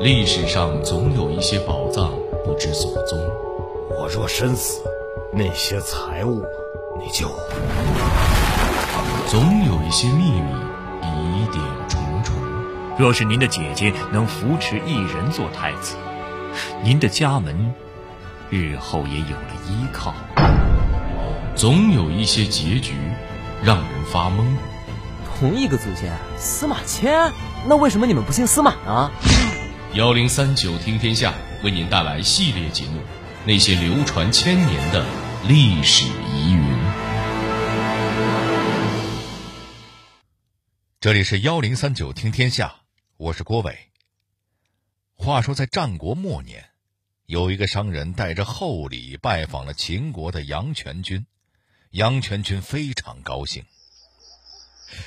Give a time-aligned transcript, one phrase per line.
[0.00, 2.12] 历史上总有一些宝藏
[2.44, 3.18] 不知所踪。
[3.98, 4.80] 我若身死，
[5.32, 6.44] 那些财物
[7.00, 7.28] 你就……
[9.26, 10.52] 总有一些秘密
[11.02, 12.32] 疑点重重。
[12.96, 15.96] 若是您的姐姐能扶持一人做太子，
[16.84, 17.74] 您的家门
[18.50, 20.14] 日后也有了依靠。
[21.56, 22.94] 总有一些结局
[23.64, 24.44] 让人发懵。
[25.40, 27.32] 同一个祖先，司马迁，
[27.66, 29.10] 那为什么你们不姓司马呢？
[29.98, 33.00] 幺零三九听天下为您带来系列节目
[33.44, 35.04] 《那些流传千年的
[35.48, 36.62] 历史疑云》。
[41.00, 42.82] 这里是幺零三九听天下，
[43.16, 43.76] 我是郭伟。
[45.16, 46.66] 话说，在战国末年，
[47.26, 51.26] 有一个商人带着厚礼拜访了秦国的杨全军，
[51.90, 53.64] 杨全军非常高兴。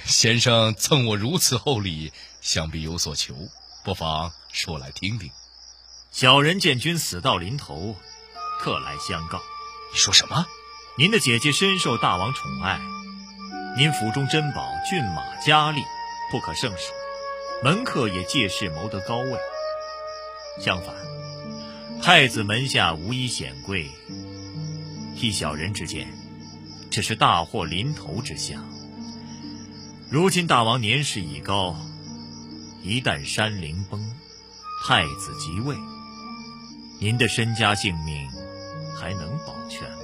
[0.03, 2.11] 先生赠我如此厚礼，
[2.41, 3.33] 想必有所求，
[3.85, 5.31] 不妨说来听听。
[6.11, 7.95] 小人见君死到临头，
[8.59, 9.41] 特来相告。
[9.91, 10.45] 你说什么？
[10.97, 12.79] 您的姐姐深受大王宠爱，
[13.77, 15.81] 您府中珍宝、骏马、佳丽
[16.29, 16.91] 不可胜数，
[17.63, 19.37] 门客也借势谋得高位。
[20.59, 20.93] 相反，
[22.01, 23.89] 太子门下无一显贵，
[25.15, 26.13] 依小人之见，
[26.91, 28.69] 这是大祸临头之象。
[30.09, 31.73] 如今大王年事已高，
[32.83, 34.13] 一旦山陵崩，
[34.83, 35.77] 太子即位，
[36.99, 38.27] 您的身家性命
[38.99, 39.99] 还能保全吗？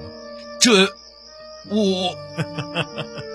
[0.62, 0.86] 这，
[1.70, 2.16] 我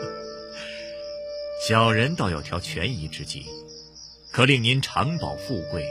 [1.68, 3.44] 小人倒有条权宜之计，
[4.30, 5.84] 可令您长保富贵，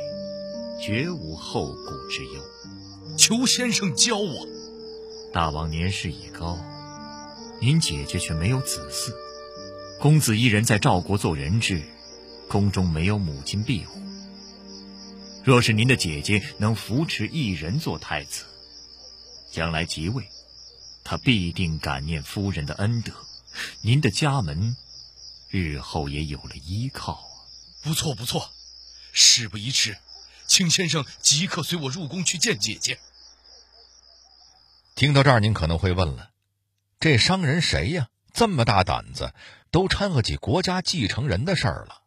[0.81, 2.41] 绝无后顾之忧。
[3.17, 4.47] 求先生教我。
[5.33, 6.57] 大王年事已高，
[7.59, 9.11] 您姐姐却没有子嗣。
[9.99, 11.81] 公子一人在赵国做人质，
[12.47, 13.99] 宫中没有母亲庇护。
[15.43, 18.45] 若是您的姐姐能扶持一人做太子，
[19.51, 20.29] 将来即位，
[21.03, 23.11] 他必定感念夫人的恩德，
[23.81, 24.75] 您的家门
[25.49, 27.25] 日后也有了依靠啊！
[27.81, 28.51] 不错不错，
[29.11, 29.97] 事不宜迟，
[30.45, 32.99] 请先生即刻随我入宫去见姐姐。
[34.93, 36.29] 听到这儿，您可能会问了：
[36.99, 38.09] 这商人谁呀？
[38.31, 39.33] 这么大胆子！
[39.71, 42.03] 都掺和起国家继承人的事儿了，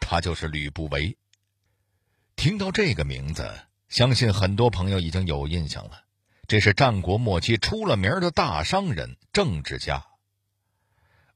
[0.00, 1.18] 他就是吕不韦。
[2.42, 3.48] 听到这个名字，
[3.88, 6.02] 相信很多朋友已经有印象了。
[6.48, 10.04] 这是战国末期出了名的大商人、政治家。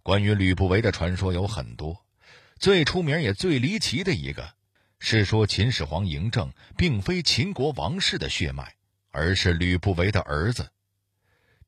[0.03, 2.05] 关于吕不韦的传说有很多，
[2.59, 4.55] 最出名也最离奇的一个，
[4.99, 8.75] 是说秦始皇嬴政并非秦国王室的血脉，
[9.13, 10.71] 而是吕不韦的儿子。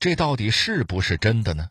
[0.01, 1.71] 这到底是不是真的呢？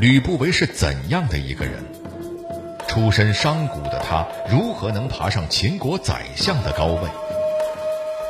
[0.00, 1.84] 吕不韦是怎样的一个人？
[2.88, 7.10] 出身商贾的他，如何能爬上秦国宰相的高位？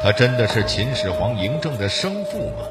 [0.03, 2.67] 他真的是秦始皇嬴政的生父吗？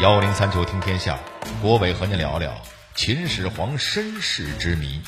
[0.00, 1.18] 幺零三九听天下，
[1.60, 2.56] 郭伟和您聊聊
[2.94, 5.02] 秦始皇身世之谜。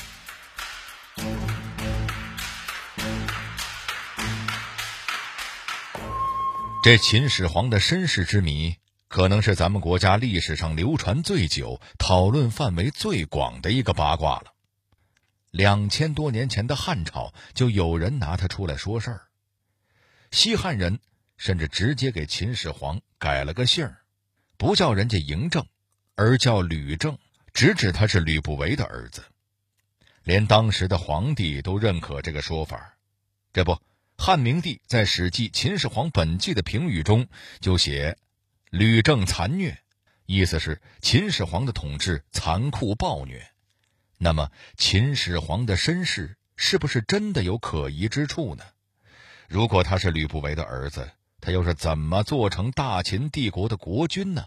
[6.83, 8.75] 这秦始皇的身世之谜。
[9.15, 14.53] 可能是咱们国家历史上流传最久、讨论范围最广的一个八卦了。
[15.51, 19.21] 两千多年前的汉朝，就有人拿他出来说事儿。
[20.31, 20.99] 西汉人
[21.37, 24.01] 甚至直接给秦始皇改了个姓儿，
[24.57, 25.65] 不叫人家嬴政，
[26.15, 27.17] 而叫吕政，
[27.53, 29.23] 直指他是吕不韦的儿子。
[30.23, 32.97] 连当时的皇帝都认可这个说法。
[33.53, 33.79] 这不，
[34.17, 37.29] 汉明帝在《史记·秦始皇本纪》的评语中
[37.61, 38.17] 就写。
[38.77, 39.77] 吕政残虐，
[40.25, 43.41] 意思是秦始皇的统治残酷暴虐。
[44.17, 48.65] 那么，秦始皇的身世是不是真的有可疑之处呢？
[49.47, 51.09] 如果他是吕不韦的儿子，
[51.39, 54.43] 他又是怎么做成大秦帝国的国君呢？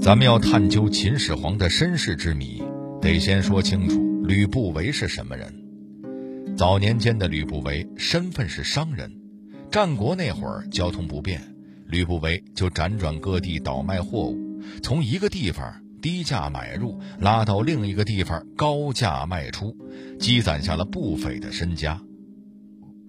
[0.00, 2.62] 咱们要探究秦始皇的身世之谜，
[3.02, 6.56] 得先说清楚吕不韦是什么人。
[6.56, 9.25] 早年间的吕不韦身份是商人。
[9.70, 11.40] 战国那会儿，交通不便，
[11.86, 19.76] 吕不韦就辗转各地倒卖货物，从一个地方低价买入，拉到另一个地方高价卖出，
[20.18, 22.00] 积攒下了不菲的身家。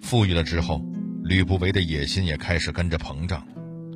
[0.01, 0.83] 富裕了之后，
[1.23, 3.45] 吕不韦的野心也开始跟着膨胀，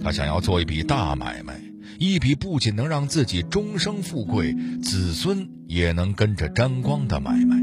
[0.01, 1.59] 他想要做一笔大买卖，
[1.99, 7.60] 一笔不仅能让自己终生富贵，子孙也能跟着沾光的买卖。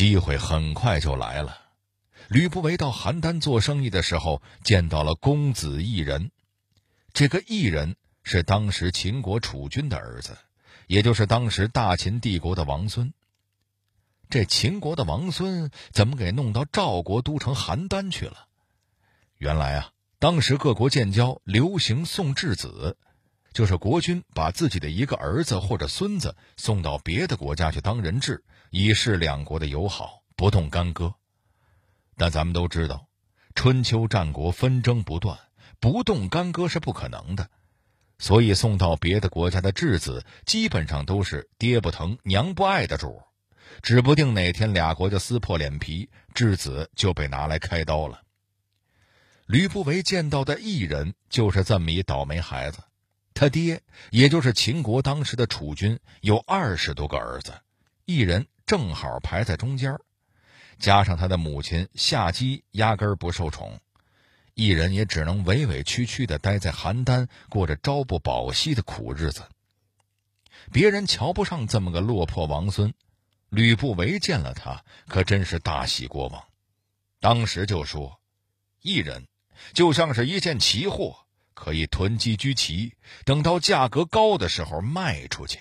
[0.00, 1.58] 机会很快就来了。
[2.28, 6.30] 吕不韦到邯郸做生意的时候，见到了公子异人。
[7.12, 10.38] 这个异人是当时秦国储君的儿子，
[10.86, 13.12] 也就是当时大秦帝国的王孙。
[14.30, 18.46] 这秦国的王孙怎么给弄到赵国都城邯郸去了？
[19.36, 22.96] 原来啊，当时各国建交流行送质子，
[23.52, 31.14] 就是国君把自己的一个儿子或者孙子送到别的国家去当人质，以示两国的友好，不动干戈。
[32.16, 33.08] 但咱们都知道，
[33.54, 35.38] 春秋战国纷争不断，
[35.80, 37.50] 不动干戈是不可能的，
[38.18, 43.22] 所以送到别的国家的质子基本上都是爹不疼娘不爱的主。
[43.82, 48.22] 指不定哪天俩国就撕破脸皮，质子就被拿来开刀了。
[49.46, 52.78] 吕不韦见到的异人就是这么一倒霉孩子，
[53.32, 57.52] 他爹也就是秦国当时的储君，有二十多个儿子，
[58.04, 59.98] 异人正好排在中间
[60.78, 63.80] 加上他的母亲夏姬压根儿不受宠，
[64.54, 69.42] 异人也只能委委屈屈的待在邯郸，过着朝不保夕的苦日子。
[70.70, 72.94] 别人瞧不上这么个落魄王孙。
[73.48, 76.40] 吕不韦见了他，可真是大喜过望，
[77.18, 78.20] 当时就说
[78.82, 79.26] ：“一人
[79.72, 82.94] 就像是一件奇货，可以囤积居奇，
[83.24, 85.58] 等到价格高的时候卖出去。”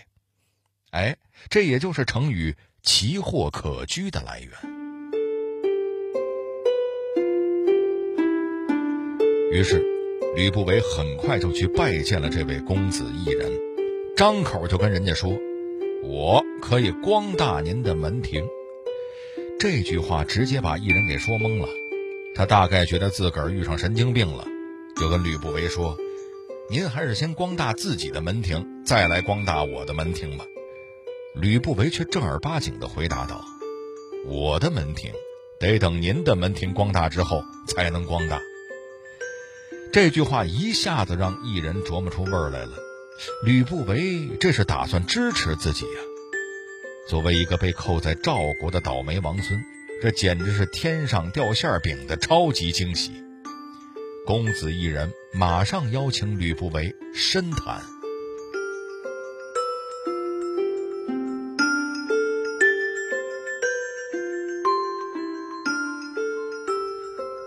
[0.91, 1.17] 哎，
[1.49, 4.51] 这也就是成语“奇货可居”的来源。
[9.51, 9.83] 于是，
[10.35, 13.51] 吕不韦很快就去拜见了这位公子异人，
[14.15, 15.31] 张口就跟人家说。
[16.01, 18.47] 我可以光大您的门庭。
[19.59, 21.67] 这句话直接把异人给说懵了，
[22.33, 24.47] 他大概觉得自个儿遇上神经病了，
[24.95, 25.97] 就跟吕不韦说
[26.71, 30.45] ：“您还是先光大自己的门庭，再来光大我的门庭吧。”
[31.41, 33.43] 吕不韦却正儿八经地回答道
[34.27, 35.13] ：“我的门庭，
[35.59, 38.41] 得等您的门庭光大之后才能光大。”
[39.91, 42.73] 这句话一下子让异人琢磨出味儿来了。
[43.43, 46.01] 吕不韦这是打算支持自己呀？
[47.07, 49.59] 作为一个被扣在赵国的倒霉王孙，
[50.01, 53.11] 这简直是天上掉馅饼的超级惊喜。
[54.25, 57.81] 公子一人马上邀请吕不韦深谈。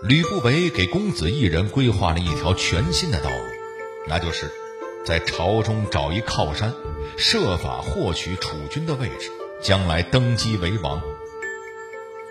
[0.05, 3.45] 吕不韦给公子一人规划了一条全新的道路，
[4.07, 4.51] 那就是。
[5.05, 6.73] 在朝中找一靠山，
[7.17, 9.29] 设法获取储君的位置，
[9.61, 11.01] 将来登基为王。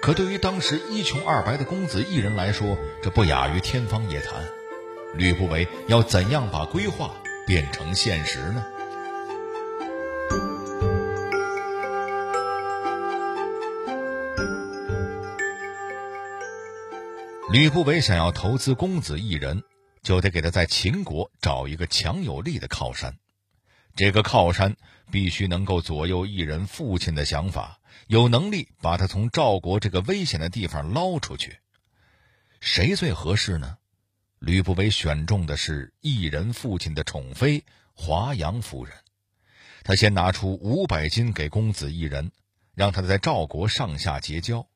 [0.00, 4.42] 可对于当时一穷二白的公子一人来说，这不亚于天方夜谭。
[5.14, 7.14] 吕不韦要怎样把规划
[7.46, 8.64] 变成现实呢？
[17.52, 19.62] 吕不韦想要投资公子一人。
[20.02, 23.18] 就得给他在秦国找一个强有力的靠山，
[23.94, 24.74] 这个靠山
[25.12, 27.78] 必须能够左右一人父亲的想法，
[28.08, 31.58] 有能力把他从赵国这个危险的地方捞出去。
[32.58, 33.76] 谁最合适呢？
[34.40, 37.62] 吕不韦选中的是异人父亲的宠妃
[37.94, 38.92] 华阳夫人。
[39.84, 42.32] 他先拿出五百金给公子异人，
[42.74, 44.66] 让他在赵国上下结交，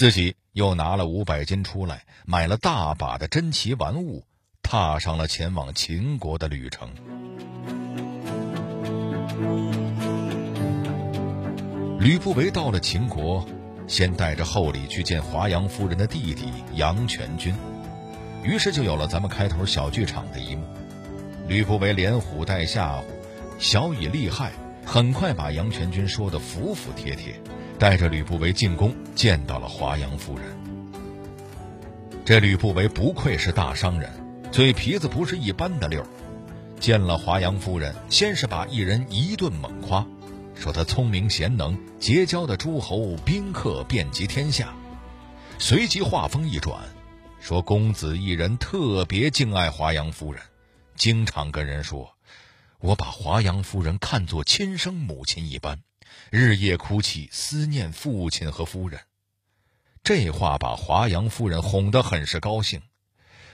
[0.00, 4.24] 自己又拿了五百金出来，买了大把的珍奇玩物。
[4.62, 6.88] 踏上了前往秦国的旅程。
[11.98, 13.46] 吕不韦到了秦国，
[13.86, 17.54] 先带着厚礼去见华阳夫人的弟弟杨全军，
[18.42, 20.64] 于是就有了咱们开头小剧场的一幕。
[21.46, 23.02] 吕不韦连唬带吓唬，
[23.58, 24.52] 小以利害，
[24.82, 27.38] 很快把杨全军说的服服帖帖，
[27.80, 30.44] 带着吕不韦进宫见到了华阳夫人。
[32.26, 34.12] 这吕不韦不愧是大商人。
[34.52, 36.04] 嘴皮子不是一般的溜，
[36.78, 40.06] 见了华阳夫人，先是把一人一顿猛夸，
[40.54, 44.74] 说他聪明贤能，结交的诸侯宾客遍及天下。
[45.58, 46.80] 随即话锋一转，
[47.40, 50.42] 说公子一人特别敬爱华阳夫人，
[50.96, 52.16] 经常跟人说
[52.80, 55.78] ：“我把华阳夫人看作亲生母亲一般，
[56.30, 59.00] 日夜哭泣思念父亲和夫人。”
[60.02, 62.80] 这话把华阳夫人哄得很是高兴。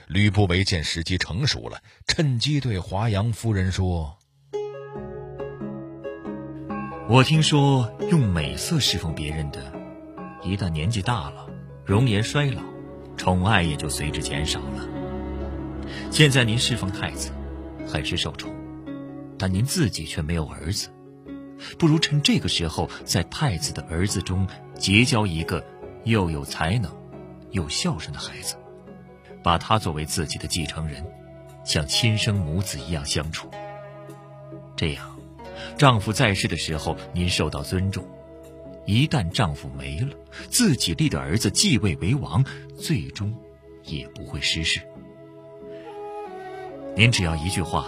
[0.07, 4.17] 吕不韦见时机成熟了，趁机对华阳夫人说
[7.09, 9.73] ：“我听说用美色侍奉别人的，
[10.41, 11.45] 一旦年纪大了，
[11.85, 12.61] 容颜衰老，
[13.17, 14.87] 宠爱也就随之减少了。
[16.09, 17.29] 现在您侍奉太子，
[17.85, 18.55] 很是受宠，
[19.37, 20.87] 但您自己却没有儿子，
[21.77, 24.47] 不如趁这个时候，在太子的儿子中
[24.77, 25.65] 结交一个
[26.03, 26.91] 又有才能、
[27.51, 28.55] 又孝顺的孩子。”
[29.43, 31.05] 把他作为自己的继承人，
[31.63, 33.49] 像亲生母子一样相处。
[34.75, 35.17] 这样，
[35.77, 38.03] 丈夫在世的时候您受到尊重；
[38.85, 40.09] 一旦丈夫没了，
[40.49, 42.43] 自己立的儿子继位为王，
[42.77, 43.33] 最终
[43.83, 44.81] 也不会失势。
[46.95, 47.87] 您只要一句话，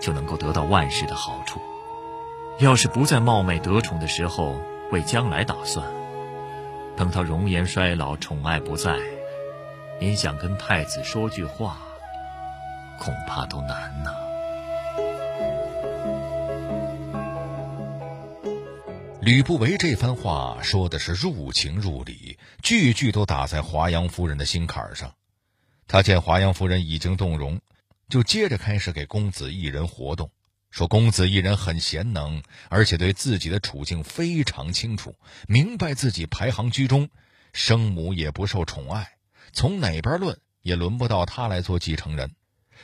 [0.00, 1.60] 就能够得到万事的好处。
[2.60, 4.60] 要是不在冒昧得宠的时候
[4.90, 5.86] 为将来打算，
[6.96, 8.98] 等他容颜衰老、宠爱不在，
[10.00, 11.78] 您想跟太子说句话，
[12.98, 14.12] 恐怕都难呢。
[19.20, 25.12] 吕不韦这番话说的是入情入理，句句都打在华阳夫人的心坎上。
[25.86, 27.60] 他见华阳夫人已经动容，
[28.08, 30.28] 就接着开始给公子一人活动。
[30.70, 35.14] 说公子一人很贤能，而且对自己的处境非常清楚，
[35.46, 37.08] 明白自己排行居中，
[37.52, 39.16] 生母也不受宠爱，
[39.52, 42.34] 从哪边论也轮不到他来做继承人。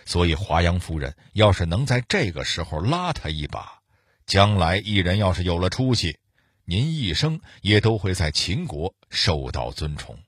[0.07, 3.81] 所以华阳夫人要是能在这个时候拉他一把，
[4.27, 6.19] 将来一人要是有了出息，
[6.65, 10.19] 您一生也都会在秦国受到尊崇。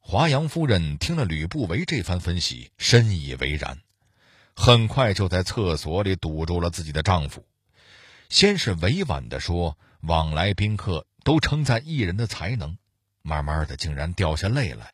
[0.00, 3.78] 华阳夫人听了吕不韦这番分析，深以为然。
[4.54, 7.44] 很快就在厕所里堵住了自己的丈夫，
[8.28, 12.76] 先是委婉地说往来宾客都称赞艺人的才能，
[13.22, 14.92] 慢慢的竟然掉下泪来，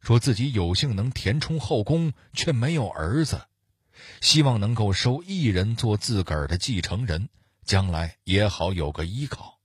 [0.00, 3.42] 说自己有幸能填充后宫，却没有儿子，
[4.20, 7.28] 希望能够收艺人做自个儿的继承人，
[7.64, 9.60] 将来也好有个依靠。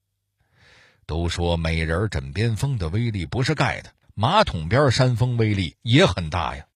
[1.05, 6.67] 都说美人枕边风的威力不是盖的，马桶边扇风威力也很大呀。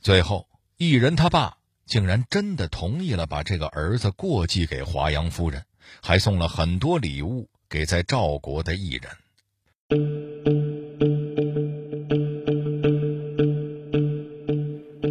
[0.00, 1.58] 最后，艺人他爸。
[1.86, 5.62] 竟然真的同意了，把这个儿子过继给华阳夫人，
[6.02, 9.10] 还送了很多礼物给在赵国的艺人。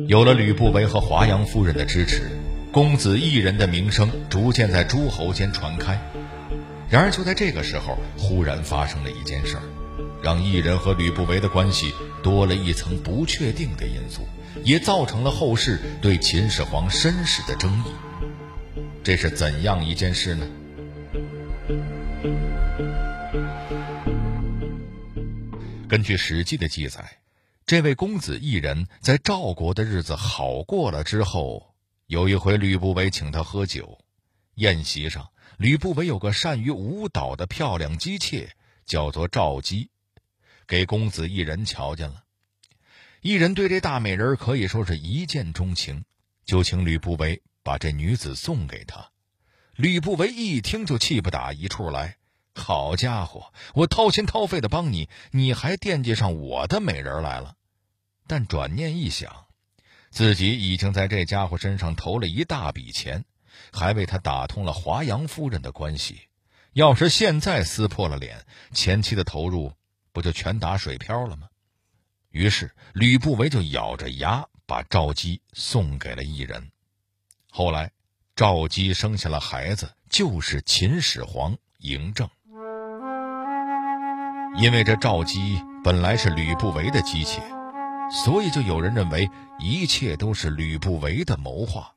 [0.08, 2.30] 有了吕不韦和华阳夫人的支持，
[2.72, 6.00] 公子异人的名声逐渐在诸侯间传开。
[6.90, 9.64] 然而就在这个时候，忽然发生了一件事儿，
[10.24, 14.26] 让异人和吕不韦的关系多了一层不确定的因素。
[14.64, 17.92] 也造成了后世对秦始皇身世的争议。
[19.04, 20.48] 这是怎样一件事呢？
[25.90, 27.18] 根据《史记》的记载，
[27.66, 31.74] 这位公子异人，在赵国的日子好过了之后，
[32.06, 33.98] 有一回吕不韦请他喝酒，
[34.56, 38.52] 宴席上，吕不韦有个善于舞蹈的漂亮姬妾，
[38.86, 39.90] 叫做赵姬，
[40.68, 42.24] 给公子异人瞧见了。
[43.22, 46.04] 一人对这大美人可以说是一见钟情，
[46.46, 49.12] 就请吕不韦把这女子送给他。
[49.76, 52.18] 吕不韦一听就气不打一处来，
[52.54, 57.56] 好家伙，我掏心掏肺的帮你，你还惦记上我的美人来了。
[58.28, 59.46] 但转念一想，
[60.12, 63.26] 自己已经在这家伙身上投了一大笔钱，
[63.72, 66.22] 还为他打通了华阳夫人的关系，
[66.74, 69.74] 要是现在撕破了脸，前期的投入
[70.14, 71.48] 不就全打水漂了吗？
[72.30, 76.72] 于是，吕不韦就咬着牙把赵姬送给了异人。
[77.52, 77.92] 后来，
[78.36, 82.30] 赵姬生下了孩子，就是秦始皇嬴政。
[84.56, 87.42] 因为这赵姬本来是吕不韦的姬妾，
[88.24, 89.30] 所以就有人认为
[89.60, 91.94] 一切都是吕不韦的谋划。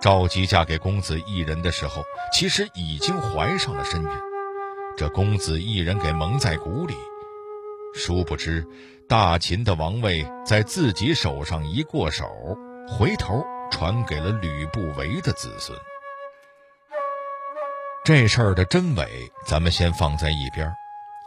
[0.00, 2.02] 赵姬嫁给公子异人的时候，
[2.32, 4.08] 其实已经怀上了身孕，
[4.96, 6.94] 这公子异人给蒙在鼓里。
[7.96, 8.62] 殊不知，
[9.08, 12.26] 大秦的王位在自己手上一过手，
[12.86, 15.76] 回头传给了吕不韦的子孙。
[18.04, 19.08] 这事儿的真伪，
[19.46, 20.70] 咱们先放在一边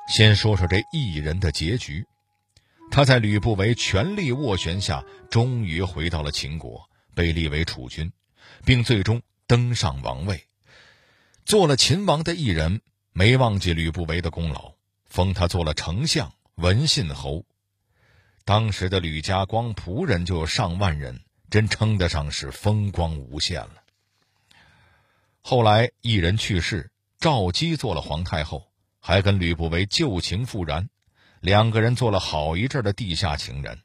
[0.07, 2.05] 先说说这异人的结局。
[2.91, 8.11] 他在吕不韦全力斡旋下，终于回到了秦国，被立为储君，
[8.63, 10.45] 并最终登上王位，
[11.45, 14.73] 做了秦王的异人，没忘记吕不韦的功劳，
[15.07, 16.31] 封他做了丞相。
[16.61, 17.45] 文信侯，
[18.43, 23.75] 当时的吕家光仆人就有上万人，真称得上是风光无限了。
[25.39, 30.89] 后来一人去世，赵姬做了皇太后，还跟吕不韦旧情复燃，
[31.39, 33.79] 两个人做了好一阵的地下情人。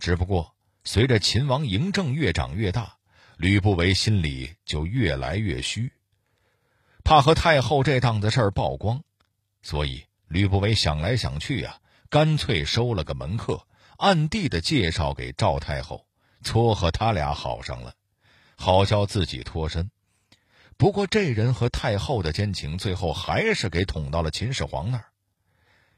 [0.00, 2.96] 只不过随着秦王嬴政越长越大，
[3.36, 5.92] 吕不韦心里就越来越虚，
[7.04, 9.04] 怕和太后这档子事儿曝光，
[9.62, 11.78] 所以吕不韦想来想去呀。
[12.14, 13.66] 干脆收了个门客，
[13.96, 16.06] 暗地的介绍给赵太后，
[16.44, 17.92] 撮合他俩好上了，
[18.54, 19.90] 好叫自己脱身。
[20.76, 25.06] 不过这人和太后的奸情，最后还是给捅到了秦始皇那儿。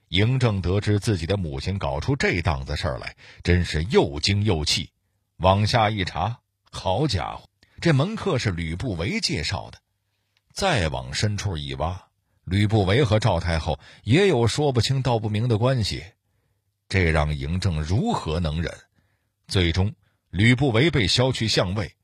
[0.08, 4.90] 嬴政得知自己的母亲搞出这档子事儿来，真是又惊又气，
[5.36, 6.38] 往下一查，
[6.70, 7.46] 好家伙，
[7.82, 9.76] 这门客是吕不韦介绍的。
[10.54, 12.05] 再往深处一挖，
[12.48, 16.04] 吕不韦和赵太后也有说不清道不明的关系，
[16.88, 18.72] 这让嬴政如何能忍？
[19.48, 19.94] 最终，
[20.30, 21.94] 吕不韦被削去相位，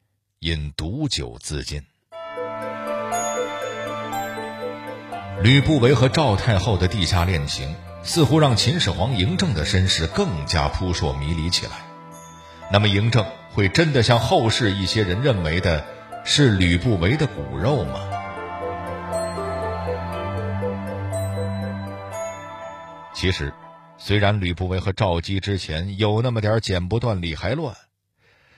[0.40, 1.84] 因毒酒自尽。
[5.44, 11.72] 吕不韦和赵太后的地下恋情，似乎让秦始皇嬴政的身世更加扑朔迷离起来。
[12.72, 15.86] 那么，嬴政会真的像后世一些人认为的，
[16.24, 18.00] 是吕不韦的骨肉吗？
[23.22, 23.52] 其实，
[23.98, 27.72] 虽然吕不韦和赵姬之前有那么点剪不断理还乱，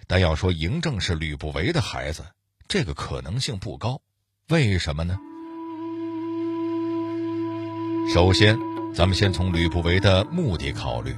[0.06, 2.24] 但要说嬴政是吕不韦的孩子，
[2.66, 4.00] 这个可能性不高。
[4.48, 5.18] 为什么呢？
[8.14, 8.58] 首先，
[8.94, 11.14] 咱们先从吕不韦的目的考虑。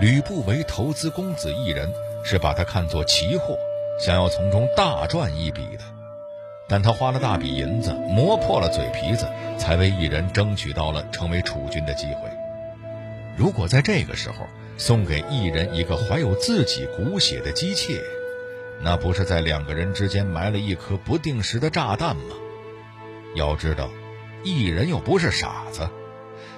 [0.00, 1.88] 吕不韦投资公子异人，
[2.24, 3.56] 是把他看作奇货，
[4.04, 5.84] 想要从中大赚一笔的。
[6.68, 9.24] 但他花了大笔银子，磨破了嘴皮子，
[9.56, 12.28] 才为异人争取到了成为储君的机会。
[13.36, 18.00] 如果在这个时候送给异人一个怀有自己骨血的姬妾，
[18.82, 22.34] 那不是在两个人之间埋了一颗不定时的炸弹吗？
[23.34, 23.90] 要知道。
[24.44, 25.88] 异人又不是傻子，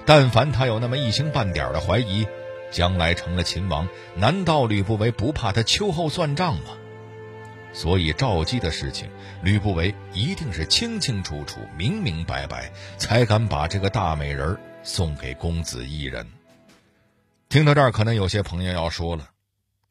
[0.05, 2.27] 但凡他有那么一星半点的怀疑，
[2.69, 6.77] 将来成了秦王，难道吕不韦不怕他秋后算账吗？
[7.73, 9.09] 所以赵姬的事情，
[9.41, 16.38] 吕不韦一定是清清楚楚、明明白白，才敢把这个大美人送给公子异人。
[17.49, 19.31] 听到这儿，可能有些朋友要说了：“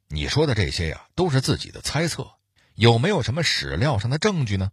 [0.08, 2.30] 你说的这些呀，都是自己的猜测，
[2.76, 4.70] 有没有什么史料上的证据呢？”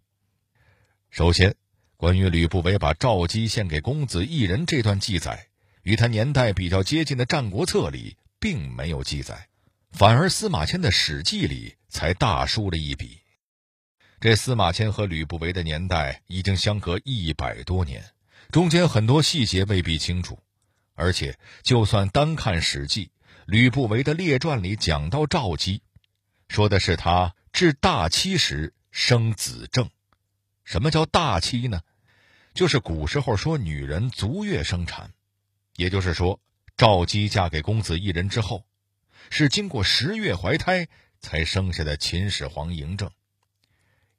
[1.10, 1.54] 首先。
[1.98, 5.48] 关于吕不韦把赵姬献给公子异人这段记载，
[5.80, 9.48] 与他年代比较接近的《战国策》里并没有记载，
[9.92, 13.18] 反而司马迁的《史记》里才大书了一笔。
[14.20, 18.04] 这司马迁和吕不韦的年代已经相隔一百多年，
[18.52, 20.38] 中间很多细节未必清楚。
[20.96, 23.06] 而且，就算单看《史记》，
[23.44, 25.82] 吕不韦的列传里讲到赵姬，
[26.48, 29.88] 说的是他至大期时生子正。
[30.64, 31.82] 什么叫大期呢？
[32.54, 35.12] 就是古时候说女人足月生产，
[35.76, 36.40] 也就是说，
[36.78, 38.64] 赵姬嫁给公子异人之后，
[39.28, 40.88] 是经过十月怀胎
[41.20, 43.10] 才生下的秦始皇嬴政。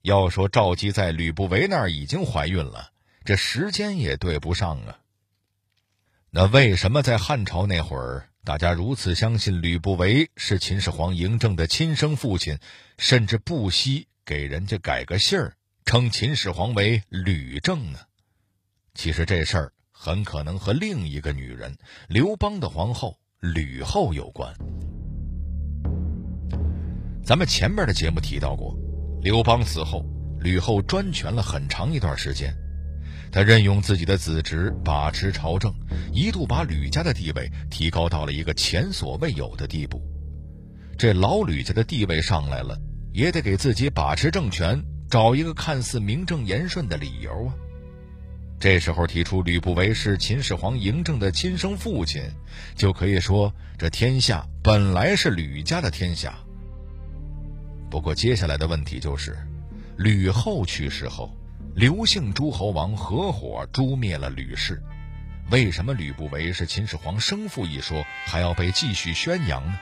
[0.04, 2.92] 要说赵姬在吕不韦那儿已经怀孕了，
[3.26, 5.00] 这时间也对不上啊。
[6.30, 12.60] 那为什么在汉朝那会儿，大家如此相信吕不韦是秦始皇嬴政的亲生父亲，
[12.98, 15.54] 甚至不惜给人家改个姓儿？
[15.86, 18.00] 称秦始皇为吕政呢？
[18.94, 21.78] 其实这事儿很可能和另一个女人
[22.10, 24.54] 刘邦的皇后吕后有关。
[27.24, 28.78] 咱们前面的节目提到过，
[29.22, 30.06] 刘邦死后，
[30.42, 32.54] 吕后专权了很长一段时间，
[33.32, 35.74] 他任用自己的子侄把持朝政，
[36.14, 40.02] 一度把吕家的地位提高到了一个前所未有的地步。
[40.98, 42.80] 这老吕家的地位上来了，
[43.14, 44.82] 也得给自己把持政权。
[45.10, 47.56] 找一个看似名正言顺的理由啊！
[48.60, 52.22] 这时候提出吕不韦是秦始皇嬴政的亲生父亲，
[52.76, 56.38] 就可以说这天下本来是吕家的天下。
[57.90, 59.38] 不过接下来的问题就是，
[59.98, 61.34] 吕后去世后，
[61.78, 64.82] 刘姓诸侯王合伙诛灭了吕氏，
[65.52, 69.78] 为什么吕不韦是秦始皇生父一说还要被继续宣扬呢？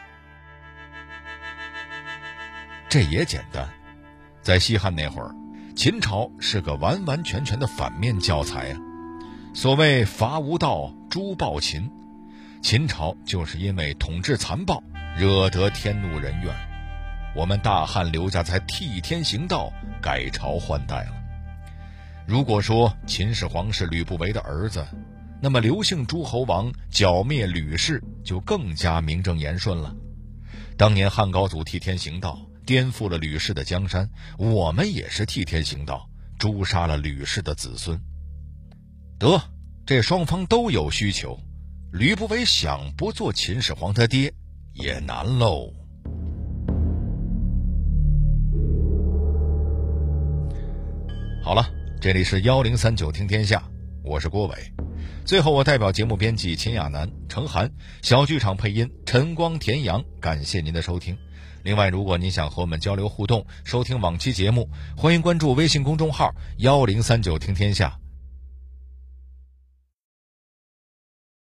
[2.89, 3.65] 这也简单。
[4.41, 5.33] 在西汉那会儿，
[5.73, 8.77] 秦朝是个完完全全的反面教材啊！
[9.53, 11.89] 所谓“伐无道，诛暴秦”，
[12.61, 14.83] 秦朝就是因为统治残暴，
[15.17, 16.53] 惹得天怒人怨。
[17.33, 21.21] 我们大汉刘家才替天行道，改朝换代了。
[22.27, 24.85] 如果说秦始皇是吕不韦的儿子，
[25.41, 29.95] 那么刘姓诸侯王剿灭吕氏就更加名正言顺了。
[30.77, 32.39] 当年汉高祖替天行道。
[32.65, 34.09] 颠覆了吕氏的江山，
[34.39, 36.09] 我们也是替天行道，
[36.39, 38.01] 诛杀了吕氏的子孙。
[39.19, 39.39] 得，
[39.85, 41.39] 这双方都有需求，
[41.91, 44.33] 吕不韦想不做秦始皇他爹
[44.73, 45.71] 也难喽。
[51.43, 51.69] 好了，
[52.05, 53.63] 这里是幺零三九听天下，
[54.03, 54.55] 我是郭伟。
[55.25, 57.67] 最后，我代表节目编辑秦亚楠、程涵，
[58.03, 61.17] 小剧场配音陈光、田阳，感谢您的收听。
[61.63, 67.97] 另外，如果您想和我们交流互动、收听往期节目，欢迎关注微信公众号“幺零三九听天下”。